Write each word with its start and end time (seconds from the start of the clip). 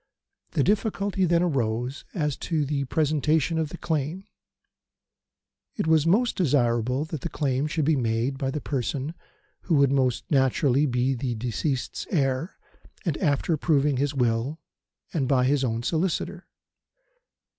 The 0.53 0.63
difficulty 0.63 1.25
then 1.25 1.43
arose 1.43 2.05
as 2.15 2.35
to 2.37 2.65
the 2.65 2.85
presentation 2.85 3.59
of 3.59 3.69
the 3.69 3.77
claim. 3.77 4.23
It 5.75 5.85
was 5.85 6.07
most 6.07 6.35
desirable 6.35 7.05
that 7.05 7.21
the 7.21 7.29
claim 7.29 7.67
should 7.67 7.85
be 7.85 7.95
made 7.95 8.39
by 8.39 8.49
the 8.49 8.61
person 8.61 9.13
who 9.65 9.75
would 9.75 9.91
most 9.91 10.23
naturally 10.31 10.87
be 10.87 11.13
the 11.13 11.35
deceased's 11.35 12.07
heir 12.09 12.57
and 13.05 13.15
after 13.19 13.55
proving 13.57 13.97
his 13.97 14.15
will 14.15 14.59
and 15.13 15.27
by 15.27 15.45
his 15.45 15.63
own 15.63 15.83
solicitor. 15.83 16.47